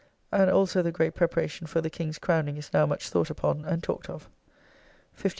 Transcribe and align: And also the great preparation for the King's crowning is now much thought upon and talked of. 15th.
And 0.31 0.49
also 0.49 0.81
the 0.81 0.91
great 0.91 1.13
preparation 1.13 1.67
for 1.67 1.79
the 1.79 1.91
King's 1.91 2.17
crowning 2.17 2.57
is 2.57 2.73
now 2.73 2.87
much 2.87 3.09
thought 3.09 3.29
upon 3.29 3.65
and 3.65 3.83
talked 3.83 4.09
of. 4.09 4.29
15th. 5.15 5.29